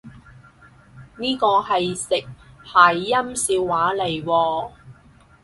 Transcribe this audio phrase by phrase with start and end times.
[1.19, 2.25] 呢個係食
[2.65, 4.71] 諧音笑話嚟喎？